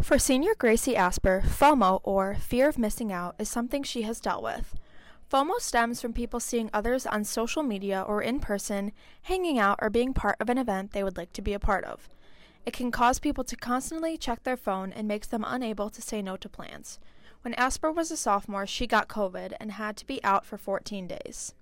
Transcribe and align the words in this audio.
For 0.00 0.18
senior 0.18 0.54
Gracie 0.56 0.96
Asper, 0.96 1.42
FOMO, 1.44 2.00
or 2.04 2.36
fear 2.36 2.68
of 2.68 2.78
missing 2.78 3.12
out, 3.12 3.34
is 3.38 3.48
something 3.48 3.82
she 3.82 4.02
has 4.02 4.20
dealt 4.20 4.44
with. 4.44 4.76
FOMO 5.30 5.60
stems 5.60 6.00
from 6.00 6.12
people 6.12 6.38
seeing 6.38 6.70
others 6.72 7.04
on 7.04 7.24
social 7.24 7.64
media 7.64 8.04
or 8.06 8.22
in 8.22 8.38
person, 8.38 8.92
hanging 9.22 9.58
out, 9.58 9.78
or 9.82 9.90
being 9.90 10.14
part 10.14 10.36
of 10.40 10.48
an 10.48 10.56
event 10.56 10.92
they 10.92 11.02
would 11.02 11.16
like 11.16 11.32
to 11.32 11.42
be 11.42 11.52
a 11.52 11.58
part 11.58 11.84
of. 11.84 12.08
It 12.64 12.72
can 12.72 12.92
cause 12.92 13.18
people 13.18 13.44
to 13.44 13.56
constantly 13.56 14.16
check 14.16 14.44
their 14.44 14.56
phone 14.56 14.92
and 14.92 15.08
makes 15.08 15.26
them 15.26 15.44
unable 15.46 15.90
to 15.90 16.00
say 16.00 16.22
no 16.22 16.36
to 16.36 16.48
plans. 16.48 17.00
When 17.42 17.54
Asper 17.54 17.90
was 17.90 18.10
a 18.10 18.16
sophomore, 18.16 18.66
she 18.66 18.86
got 18.86 19.08
COVID 19.08 19.54
and 19.60 19.72
had 19.72 19.96
to 19.96 20.06
be 20.06 20.22
out 20.22 20.46
for 20.46 20.56
14 20.56 21.08
days. 21.08 21.54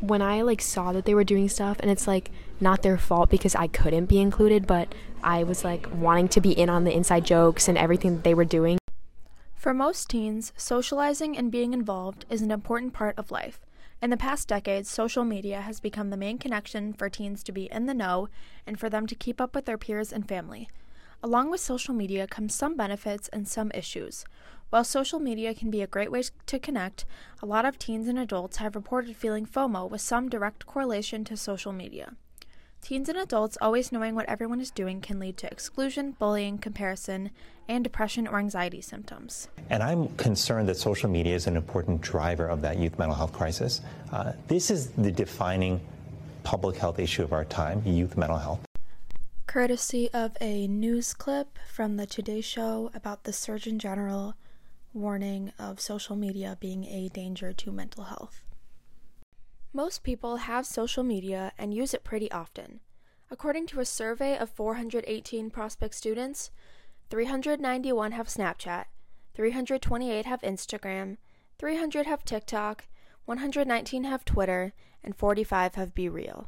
When 0.00 0.22
I 0.22 0.42
like 0.42 0.62
saw 0.62 0.92
that 0.92 1.04
they 1.04 1.14
were 1.14 1.24
doing 1.24 1.48
stuff 1.48 1.78
and 1.80 1.90
it's 1.90 2.06
like 2.06 2.30
not 2.58 2.82
their 2.82 2.96
fault 2.96 3.30
because 3.30 3.54
I 3.54 3.66
couldn't 3.66 4.06
be 4.06 4.18
included, 4.18 4.66
but 4.66 4.94
I 5.22 5.44
was 5.44 5.62
like 5.62 5.86
wanting 5.92 6.28
to 6.28 6.40
be 6.40 6.52
in 6.52 6.70
on 6.70 6.84
the 6.84 6.94
inside 6.94 7.26
jokes 7.26 7.68
and 7.68 7.76
everything 7.76 8.14
that 8.16 8.24
they 8.24 8.34
were 8.34 8.44
doing. 8.44 8.78
For 9.54 9.74
most 9.74 10.08
teens, 10.08 10.54
socializing 10.56 11.36
and 11.36 11.52
being 11.52 11.74
involved 11.74 12.24
is 12.30 12.40
an 12.40 12.50
important 12.50 12.94
part 12.94 13.18
of 13.18 13.30
life. 13.30 13.60
In 14.00 14.08
the 14.08 14.16
past 14.16 14.48
decades, 14.48 14.88
social 14.88 15.24
media 15.24 15.60
has 15.60 15.80
become 15.80 16.08
the 16.08 16.16
main 16.16 16.38
connection 16.38 16.94
for 16.94 17.10
teens 17.10 17.42
to 17.42 17.52
be 17.52 17.70
in 17.70 17.84
the 17.84 17.92
know 17.92 18.30
and 18.66 18.80
for 18.80 18.88
them 18.88 19.06
to 19.06 19.14
keep 19.14 19.38
up 19.38 19.54
with 19.54 19.66
their 19.66 19.76
peers 19.76 20.10
and 20.14 20.26
family. 20.26 20.70
Along 21.22 21.50
with 21.50 21.60
social 21.60 21.92
media 21.92 22.26
come 22.26 22.48
some 22.48 22.76
benefits 22.76 23.28
and 23.28 23.46
some 23.46 23.70
issues. 23.74 24.24
While 24.70 24.84
social 24.84 25.20
media 25.20 25.52
can 25.52 25.70
be 25.70 25.82
a 25.82 25.86
great 25.86 26.10
way 26.10 26.22
to 26.46 26.58
connect, 26.58 27.04
a 27.42 27.46
lot 27.46 27.66
of 27.66 27.78
teens 27.78 28.08
and 28.08 28.18
adults 28.18 28.56
have 28.56 28.74
reported 28.74 29.14
feeling 29.16 29.44
FOMO 29.44 29.90
with 29.90 30.00
some 30.00 30.30
direct 30.30 30.64
correlation 30.64 31.24
to 31.24 31.36
social 31.36 31.72
media. 31.72 32.14
Teens 32.80 33.10
and 33.10 33.18
adults 33.18 33.58
always 33.60 33.92
knowing 33.92 34.14
what 34.14 34.26
everyone 34.30 34.62
is 34.62 34.70
doing 34.70 35.02
can 35.02 35.18
lead 35.18 35.36
to 35.36 35.52
exclusion, 35.52 36.12
bullying, 36.18 36.56
comparison, 36.56 37.30
and 37.68 37.84
depression 37.84 38.26
or 38.26 38.38
anxiety 38.38 38.80
symptoms. 38.80 39.48
And 39.68 39.82
I'm 39.82 40.08
concerned 40.16 40.70
that 40.70 40.78
social 40.78 41.10
media 41.10 41.34
is 41.34 41.46
an 41.46 41.56
important 41.56 42.00
driver 42.00 42.46
of 42.46 42.62
that 42.62 42.78
youth 42.78 42.98
mental 42.98 43.14
health 43.14 43.34
crisis. 43.34 43.82
Uh, 44.10 44.32
this 44.48 44.70
is 44.70 44.88
the 44.92 45.12
defining 45.12 45.82
public 46.44 46.76
health 46.76 46.98
issue 46.98 47.22
of 47.22 47.34
our 47.34 47.44
time 47.44 47.82
youth 47.84 48.16
mental 48.16 48.38
health. 48.38 48.69
Courtesy 49.50 50.08
of 50.12 50.36
a 50.40 50.68
news 50.68 51.12
clip 51.12 51.58
from 51.66 51.96
the 51.96 52.06
Today 52.06 52.40
Show 52.40 52.88
about 52.94 53.24
the 53.24 53.32
Surgeon 53.32 53.80
General 53.80 54.36
warning 54.94 55.52
of 55.58 55.80
social 55.80 56.14
media 56.14 56.56
being 56.60 56.84
a 56.84 57.08
danger 57.08 57.52
to 57.54 57.72
mental 57.72 58.04
health. 58.04 58.44
Most 59.72 60.04
people 60.04 60.36
have 60.36 60.66
social 60.66 61.02
media 61.02 61.50
and 61.58 61.74
use 61.74 61.92
it 61.92 62.04
pretty 62.04 62.30
often. 62.30 62.78
According 63.28 63.66
to 63.66 63.80
a 63.80 63.84
survey 63.84 64.38
of 64.38 64.50
418 64.50 65.50
prospect 65.50 65.96
students, 65.96 66.52
391 67.10 68.12
have 68.12 68.28
Snapchat, 68.28 68.84
328 69.34 70.26
have 70.26 70.42
Instagram, 70.42 71.16
300 71.58 72.06
have 72.06 72.24
TikTok, 72.24 72.86
119 73.24 74.04
have 74.04 74.24
Twitter, 74.24 74.74
and 75.02 75.16
45 75.16 75.74
have 75.74 75.92
BeReal. 75.92 76.46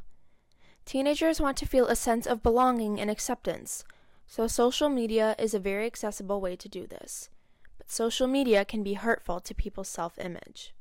Teenagers 0.85 1.39
want 1.39 1.57
to 1.57 1.65
feel 1.65 1.87
a 1.87 1.95
sense 1.95 2.27
of 2.27 2.43
belonging 2.43 2.99
and 2.99 3.09
acceptance, 3.09 3.85
so 4.27 4.47
social 4.47 4.89
media 4.89 5.35
is 5.39 5.53
a 5.53 5.59
very 5.59 5.85
accessible 5.85 6.41
way 6.41 6.55
to 6.55 6.67
do 6.67 6.85
this. 6.85 7.29
But 7.77 7.89
social 7.89 8.27
media 8.27 8.65
can 8.65 8.83
be 8.83 8.95
hurtful 8.95 9.39
to 9.39 9.55
people's 9.55 9.87
self 9.87 10.19
image. 10.19 10.73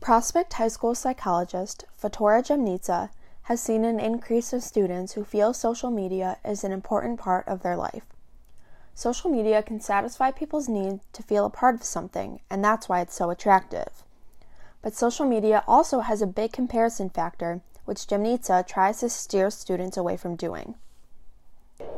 Prospect 0.00 0.54
High 0.54 0.68
School 0.68 0.96
psychologist 0.96 1.84
Fatora 2.00 2.42
Jamnitsa 2.42 3.10
has 3.42 3.62
seen 3.62 3.84
an 3.84 4.00
increase 4.00 4.52
of 4.52 4.62
students 4.62 5.12
who 5.12 5.24
feel 5.24 5.54
social 5.54 5.90
media 5.90 6.38
is 6.44 6.64
an 6.64 6.72
important 6.72 7.20
part 7.20 7.46
of 7.46 7.62
their 7.62 7.76
life. 7.76 8.04
Social 8.94 9.30
media 9.30 9.62
can 9.62 9.80
satisfy 9.80 10.30
people's 10.30 10.68
need 10.68 11.00
to 11.12 11.22
feel 11.22 11.46
a 11.46 11.50
part 11.50 11.74
of 11.76 11.84
something, 11.84 12.40
and 12.50 12.64
that's 12.64 12.88
why 12.88 13.00
it's 13.00 13.14
so 13.14 13.30
attractive. 13.30 14.04
But 14.82 14.94
social 14.94 15.24
media 15.24 15.62
also 15.66 16.00
has 16.00 16.20
a 16.20 16.26
big 16.26 16.52
comparison 16.52 17.08
factor, 17.08 17.62
which 17.84 18.06
Jamnitsa 18.06 18.66
tries 18.66 19.00
to 19.00 19.08
steer 19.08 19.50
students 19.50 19.96
away 19.96 20.16
from 20.16 20.36
doing. 20.36 20.76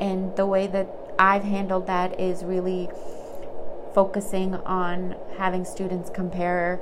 And 0.00 0.34
the 0.37 0.47
way 0.47 0.67
that 0.67 0.89
I've 1.19 1.45
handled 1.45 1.87
that 1.87 2.19
is 2.19 2.45
really 2.45 2.89
focusing 3.95 4.55
on 4.55 5.15
having 5.37 5.65
students 5.65 6.11
compare 6.11 6.81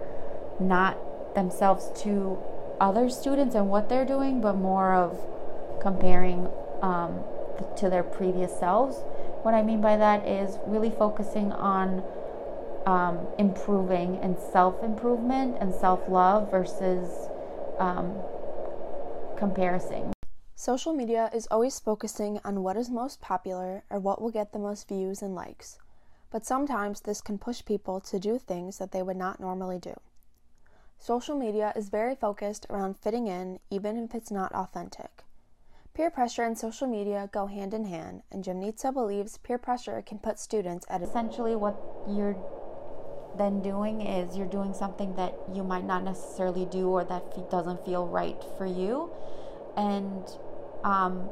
not 0.59 1.35
themselves 1.35 1.91
to 2.03 2.39
other 2.81 3.09
students 3.09 3.55
and 3.55 3.69
what 3.69 3.89
they're 3.89 4.05
doing, 4.05 4.41
but 4.41 4.55
more 4.57 4.95
of 4.95 5.19
comparing 5.81 6.49
um, 6.81 7.21
to 7.77 7.91
their 7.91 8.03
previous 8.03 8.59
selves. 8.59 8.97
What 9.43 9.55
I 9.55 9.63
mean 9.63 9.81
by 9.81 9.97
that 9.97 10.27
is 10.27 10.59
really 10.67 10.91
focusing 10.91 11.53
on 11.53 12.03
um, 12.87 13.27
improving 13.39 14.19
and 14.19 14.37
self 14.39 14.83
improvement 14.83 15.57
and 15.61 15.75
self 15.75 16.09
love 16.09 16.51
versus 16.51 17.29
um, 17.79 18.15
comparison. 19.42 20.12
Social 20.54 20.92
media 20.92 21.28
is 21.34 21.48
always 21.50 21.80
focusing 21.80 22.38
on 22.44 22.62
what 22.62 22.76
is 22.76 22.88
most 22.88 23.20
popular 23.20 23.82
or 23.91 23.98
what 23.98 24.22
will 24.22 24.30
get 24.30 24.53
the 24.53 24.58
most 24.60 24.86
views 24.86 25.20
and 25.20 25.34
likes, 25.34 25.80
but 26.30 26.47
sometimes 26.47 27.00
this 27.00 27.20
can 27.20 27.38
push 27.38 27.64
people 27.64 27.98
to 28.03 28.20
do 28.20 28.38
things 28.38 28.78
that 28.78 28.92
they 28.92 29.03
would 29.03 29.16
not 29.16 29.41
normally 29.41 29.80
do. 29.80 29.94
Social 30.97 31.36
media 31.36 31.72
is 31.75 31.88
very 31.88 32.14
focused 32.14 32.66
around 32.70 32.97
fitting 32.97 33.26
in, 33.26 33.58
even 33.69 33.97
if 33.97 34.14
it's 34.14 34.30
not 34.30 34.53
authentic. 34.53 35.25
Peer 35.92 36.09
pressure 36.09 36.44
and 36.44 36.56
social 36.56 36.86
media 36.86 37.28
go 37.32 37.47
hand 37.47 37.74
in 37.74 37.86
hand, 37.86 38.22
and 38.30 38.44
Jamnitsa 38.44 38.94
believes 38.94 39.38
peer 39.38 39.59
pressure 39.59 40.00
can 40.06 40.20
put 40.20 40.38
students 40.38 40.86
at 40.88 41.03
essentially 41.03 41.56
what 41.56 41.74
you're 42.09 42.36
then 43.38 43.62
doing 43.62 44.00
is 44.00 44.37
you're 44.37 44.47
doing 44.47 44.75
something 44.75 45.15
that 45.16 45.34
you 45.53 45.62
might 45.62 45.84
not 45.84 46.04
necessarily 46.04 46.66
do 46.66 46.88
or 46.88 47.04
that 47.04 47.50
doesn't 47.50 47.84
feel 47.84 48.06
right 48.06 48.43
for 48.59 48.66
you, 48.66 49.10
and 49.76 50.25
um, 50.84 51.28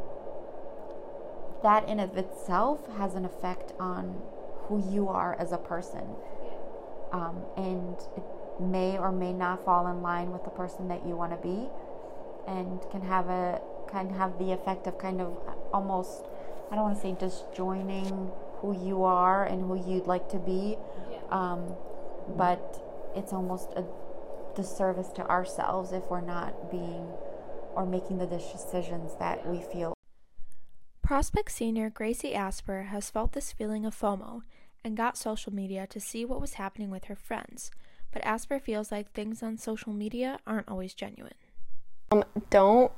that 1.62 1.88
in 1.88 2.00
of 2.00 2.16
itself 2.16 2.80
has 2.96 3.14
an 3.14 3.24
effect 3.24 3.72
on 3.78 4.22
who 4.68 4.82
you 4.90 5.08
are 5.08 5.34
as 5.38 5.52
a 5.52 5.58
person, 5.58 6.04
um, 7.12 7.42
and 7.56 7.96
it, 8.16 8.22
may 8.60 8.98
or 8.98 9.10
may 9.10 9.32
not 9.32 9.64
fall 9.64 9.86
in 9.86 10.02
line 10.02 10.30
with 10.30 10.44
the 10.44 10.50
person 10.50 10.86
that 10.88 11.06
you 11.06 11.16
want 11.16 11.32
to 11.32 11.38
be 11.38 11.66
and 12.46 12.80
can 12.90 13.00
have 13.00 13.28
a 13.28 13.60
can 13.90 14.10
have 14.10 14.38
the 14.38 14.52
effect 14.52 14.86
of 14.86 14.98
kind 14.98 15.20
of 15.20 15.34
almost 15.72 16.24
I 16.70 16.74
don't 16.74 16.84
want 16.84 16.96
to 16.96 17.02
say 17.02 17.16
disjoining 17.18 18.30
who 18.60 18.76
you 18.86 19.02
are 19.02 19.44
and 19.44 19.62
who 19.66 19.76
you'd 19.90 20.06
like 20.06 20.28
to 20.30 20.38
be. 20.38 20.76
Um, 21.30 21.74
but 22.36 22.82
it's 23.14 23.32
almost 23.32 23.70
a 23.76 23.84
disservice 24.54 25.08
to 25.08 25.26
ourselves 25.28 25.92
if 25.92 26.04
we're 26.10 26.20
not 26.20 26.70
being 26.70 27.06
or 27.74 27.86
making 27.86 28.18
the 28.18 28.26
decisions 28.26 29.12
that 29.18 29.46
we 29.46 29.60
feel 29.60 29.94
Prospect 31.02 31.50
senior 31.50 31.90
Gracie 31.90 32.34
Asper 32.34 32.84
has 32.84 33.10
felt 33.10 33.32
this 33.32 33.52
feeling 33.52 33.84
of 33.84 33.98
FOMO 33.98 34.42
and 34.84 34.96
got 34.96 35.16
social 35.16 35.52
media 35.52 35.86
to 35.88 36.00
see 36.00 36.24
what 36.24 36.40
was 36.40 36.54
happening 36.54 36.90
with 36.90 37.04
her 37.06 37.16
friends 37.16 37.70
but 38.12 38.24
Asper 38.24 38.58
feels 38.58 38.90
like 38.90 39.12
things 39.12 39.42
on 39.42 39.56
social 39.56 39.92
media 39.92 40.38
aren't 40.46 40.68
always 40.68 40.94
genuine. 40.94 41.34
Um, 42.10 42.24
don't 42.50 42.90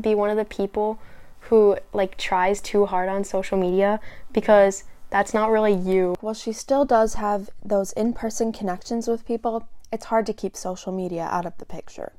be 0.00 0.14
one 0.14 0.30
of 0.30 0.36
the 0.36 0.44
people 0.44 0.98
who 1.40 1.76
like 1.92 2.16
tries 2.16 2.60
too 2.60 2.86
hard 2.86 3.08
on 3.08 3.22
social 3.22 3.56
media 3.56 4.00
because 4.32 4.84
that's 5.10 5.34
not 5.34 5.50
really 5.50 5.74
you. 5.74 6.16
While 6.20 6.34
she 6.34 6.52
still 6.52 6.84
does 6.84 7.14
have 7.14 7.50
those 7.64 7.92
in-person 7.92 8.52
connections 8.52 9.08
with 9.08 9.26
people, 9.26 9.68
it's 9.92 10.06
hard 10.06 10.26
to 10.26 10.32
keep 10.32 10.56
social 10.56 10.92
media 10.92 11.22
out 11.30 11.46
of 11.46 11.56
the 11.58 11.64
picture. 11.64 12.12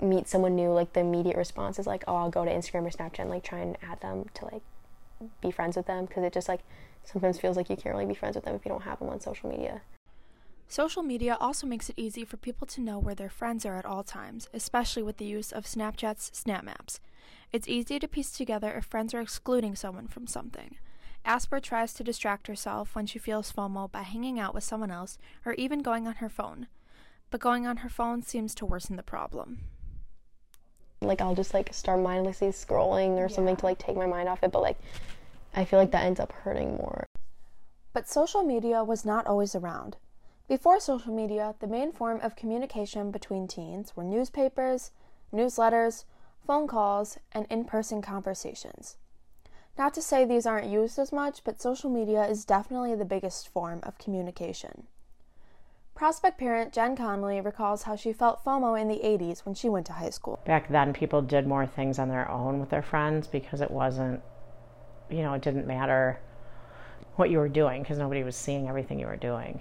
Meet 0.00 0.28
someone 0.28 0.54
new, 0.54 0.70
like 0.70 0.92
the 0.92 1.00
immediate 1.00 1.36
response 1.36 1.78
is 1.78 1.86
like, 1.86 2.04
"Oh, 2.06 2.16
I'll 2.16 2.30
go 2.30 2.44
to 2.44 2.50
Instagram 2.50 2.86
or 2.86 2.90
Snapchat 2.90 3.20
and 3.20 3.30
like 3.30 3.42
try 3.42 3.58
and 3.58 3.76
add 3.82 4.00
them 4.00 4.26
to 4.34 4.44
like 4.44 4.62
be 5.40 5.50
friends 5.50 5.76
with 5.76 5.86
them," 5.86 6.06
because 6.06 6.22
it 6.22 6.32
just 6.32 6.48
like 6.48 6.60
sometimes 7.04 7.40
feels 7.40 7.56
like 7.56 7.68
you 7.70 7.76
can't 7.76 7.94
really 7.94 8.06
be 8.06 8.14
friends 8.14 8.36
with 8.36 8.44
them 8.44 8.54
if 8.54 8.64
you 8.64 8.68
don't 8.68 8.82
have 8.82 9.00
them 9.00 9.08
on 9.08 9.20
social 9.20 9.50
media. 9.50 9.80
Social 10.68 11.02
media 11.02 11.36
also 11.40 11.66
makes 11.66 11.88
it 11.88 11.94
easy 11.96 12.24
for 12.24 12.36
people 12.36 12.66
to 12.66 12.80
know 12.80 12.98
where 12.98 13.14
their 13.14 13.30
friends 13.30 13.64
are 13.64 13.76
at 13.76 13.86
all 13.86 14.02
times, 14.02 14.48
especially 14.52 15.02
with 15.02 15.16
the 15.16 15.24
use 15.24 15.52
of 15.52 15.64
Snapchat's 15.64 16.30
Snap 16.36 16.64
Maps. 16.64 17.00
It's 17.52 17.68
easy 17.68 17.98
to 18.00 18.08
piece 18.08 18.32
together 18.32 18.72
if 18.72 18.84
friends 18.84 19.14
are 19.14 19.20
excluding 19.20 19.76
someone 19.76 20.08
from 20.08 20.26
something. 20.26 20.76
Asper 21.26 21.58
tries 21.58 21.92
to 21.94 22.04
distract 22.04 22.46
herself 22.46 22.94
when 22.94 23.04
she 23.04 23.18
feels 23.18 23.50
FOMO 23.50 23.90
by 23.90 24.02
hanging 24.02 24.38
out 24.38 24.54
with 24.54 24.62
someone 24.62 24.92
else 24.92 25.18
or 25.44 25.54
even 25.54 25.82
going 25.82 26.06
on 26.06 26.14
her 26.14 26.28
phone. 26.28 26.68
But 27.30 27.40
going 27.40 27.66
on 27.66 27.78
her 27.78 27.88
phone 27.88 28.22
seems 28.22 28.54
to 28.54 28.64
worsen 28.64 28.94
the 28.94 29.02
problem. 29.02 29.62
Like 31.00 31.20
I'll 31.20 31.34
just 31.34 31.52
like 31.52 31.74
start 31.74 32.00
mindlessly 32.00 32.48
scrolling 32.48 33.16
or 33.16 33.22
yeah. 33.22 33.34
something 33.34 33.56
to 33.56 33.66
like 33.66 33.78
take 33.78 33.96
my 33.96 34.06
mind 34.06 34.28
off 34.28 34.44
it, 34.44 34.52
but 34.52 34.62
like 34.62 34.78
I 35.52 35.64
feel 35.64 35.80
like 35.80 35.90
that 35.90 36.04
ends 36.04 36.20
up 36.20 36.30
hurting 36.30 36.76
more. 36.76 37.04
But 37.92 38.08
social 38.08 38.44
media 38.44 38.84
was 38.84 39.04
not 39.04 39.26
always 39.26 39.56
around. 39.56 39.96
Before 40.46 40.78
social 40.78 41.12
media, 41.12 41.56
the 41.58 41.66
main 41.66 41.90
form 41.90 42.20
of 42.20 42.36
communication 42.36 43.10
between 43.10 43.48
teens 43.48 43.96
were 43.96 44.04
newspapers, 44.04 44.92
newsletters, 45.32 46.04
phone 46.46 46.68
calls, 46.68 47.18
and 47.32 47.46
in 47.50 47.64
person 47.64 48.00
conversations. 48.00 48.96
Not 49.78 49.92
to 49.94 50.02
say 50.02 50.24
these 50.24 50.46
aren't 50.46 50.70
used 50.70 50.98
as 50.98 51.12
much, 51.12 51.44
but 51.44 51.60
social 51.60 51.90
media 51.90 52.24
is 52.24 52.46
definitely 52.46 52.94
the 52.94 53.04
biggest 53.04 53.48
form 53.48 53.80
of 53.82 53.98
communication. 53.98 54.84
Prospect 55.94 56.38
parent 56.38 56.72
Jen 56.72 56.96
Connolly 56.96 57.40
recalls 57.40 57.82
how 57.82 57.96
she 57.96 58.12
felt 58.12 58.44
FOMO 58.44 58.78
in 58.80 58.88
the 58.88 59.00
80s 59.02 59.44
when 59.44 59.54
she 59.54 59.68
went 59.68 59.86
to 59.86 59.94
high 59.94 60.10
school. 60.10 60.38
Back 60.44 60.68
then, 60.68 60.92
people 60.92 61.22
did 61.22 61.46
more 61.46 61.66
things 61.66 61.98
on 61.98 62.08
their 62.08 62.30
own 62.30 62.58
with 62.60 62.70
their 62.70 62.82
friends 62.82 63.26
because 63.26 63.60
it 63.60 63.70
wasn't, 63.70 64.20
you 65.10 65.22
know, 65.22 65.34
it 65.34 65.42
didn't 65.42 65.66
matter 65.66 66.20
what 67.16 67.30
you 67.30 67.38
were 67.38 67.48
doing 67.48 67.82
because 67.82 67.98
nobody 67.98 68.22
was 68.22 68.36
seeing 68.36 68.68
everything 68.68 68.98
you 68.98 69.06
were 69.06 69.16
doing. 69.16 69.60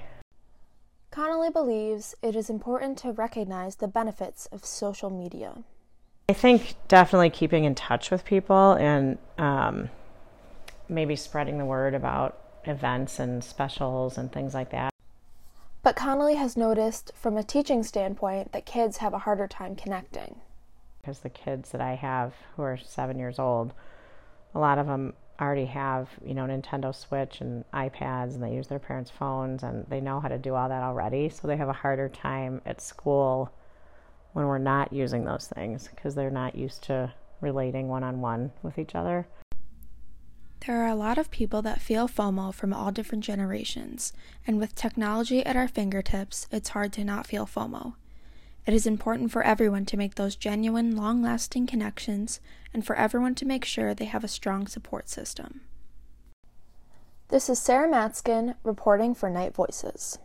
Connolly 1.11 1.49
believes 1.49 2.15
it 2.21 2.35
is 2.35 2.49
important 2.49 2.97
to 2.99 3.11
recognize 3.13 3.77
the 3.77 3.87
benefits 3.87 4.47
of 4.47 4.65
social 4.65 5.09
media. 5.09 5.63
I 6.27 6.33
think 6.33 6.75
definitely 6.89 7.29
keeping 7.29 7.63
in 7.63 7.75
touch 7.75 8.11
with 8.11 8.25
people 8.25 8.73
and 8.73 9.17
um, 9.37 9.89
maybe 10.87 11.15
spreading 11.15 11.57
the 11.57 11.65
word 11.65 11.93
about 11.93 12.37
events 12.65 13.19
and 13.19 13.43
specials 13.43 14.17
and 14.17 14.31
things 14.31 14.53
like 14.53 14.71
that. 14.71 14.91
But 15.83 15.95
Connolly 15.95 16.35
has 16.35 16.57
noticed 16.57 17.11
from 17.15 17.37
a 17.37 17.43
teaching 17.43 17.83
standpoint 17.83 18.51
that 18.53 18.65
kids 18.65 18.97
have 18.97 19.13
a 19.13 19.19
harder 19.19 19.47
time 19.47 19.75
connecting. 19.75 20.37
Because 20.99 21.19
the 21.19 21.29
kids 21.29 21.69
that 21.71 21.81
I 21.81 21.93
have 21.93 22.33
who 22.55 22.63
are 22.63 22.77
seven 22.77 23.19
years 23.19 23.37
old, 23.37 23.73
a 24.55 24.59
lot 24.59 24.79
of 24.79 24.87
them 24.87 25.13
already 25.39 25.65
have, 25.65 26.09
you 26.25 26.33
know, 26.33 26.45
Nintendo 26.45 26.95
Switch 26.95 27.41
and 27.41 27.65
iPads 27.71 28.33
and 28.33 28.41
they 28.41 28.53
use 28.53 28.67
their 28.67 28.79
parents' 28.79 29.11
phones 29.11 29.61
and 29.61 29.85
they 29.87 30.01
know 30.01 30.19
how 30.19 30.27
to 30.27 30.37
do 30.37 30.55
all 30.55 30.69
that 30.69 30.81
already. 30.81 31.29
So 31.29 31.47
they 31.47 31.57
have 31.57 31.69
a 31.69 31.73
harder 31.73 32.09
time 32.09 32.61
at 32.65 32.81
school 32.81 33.53
when 34.33 34.47
we're 34.47 34.57
not 34.57 34.91
using 34.91 35.23
those 35.23 35.47
things 35.55 35.87
because 35.87 36.15
they're 36.15 36.31
not 36.31 36.55
used 36.55 36.83
to 36.85 37.13
relating 37.41 37.89
one 37.89 38.03
on 38.03 38.21
one 38.21 38.51
with 38.63 38.79
each 38.79 38.95
other. 38.95 39.27
There 40.65 40.81
are 40.81 40.87
a 40.87 40.95
lot 40.95 41.19
of 41.19 41.29
people 41.29 41.61
that 41.61 41.79
feel 41.79 42.07
FOMO 42.07 42.51
from 42.51 42.73
all 42.73 42.91
different 42.91 43.23
generations, 43.23 44.13
and 44.47 44.57
with 44.57 44.73
technology 44.73 45.45
at 45.45 45.55
our 45.55 45.67
fingertips, 45.67 46.47
it's 46.51 46.69
hard 46.69 46.91
to 46.93 47.03
not 47.03 47.27
feel 47.27 47.45
FOMO. 47.45 47.93
It 48.65 48.73
is 48.73 48.87
important 48.87 49.31
for 49.31 49.43
everyone 49.43 49.85
to 49.85 49.97
make 49.97 50.15
those 50.15 50.35
genuine, 50.35 50.95
long 50.95 51.21
lasting 51.21 51.67
connections 51.67 52.39
and 52.73 52.83
for 52.83 52.95
everyone 52.95 53.35
to 53.35 53.45
make 53.45 53.63
sure 53.63 53.93
they 53.93 54.05
have 54.05 54.23
a 54.23 54.27
strong 54.27 54.65
support 54.65 55.07
system. 55.07 55.61
This 57.27 57.47
is 57.47 57.59
Sarah 57.59 57.87
Matzkin 57.87 58.55
reporting 58.63 59.13
for 59.13 59.29
Night 59.29 59.53
Voices. 59.53 60.17